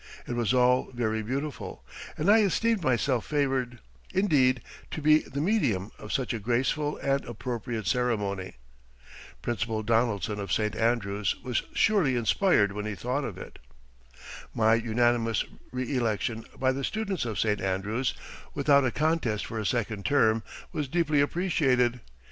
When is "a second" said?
19.59-20.03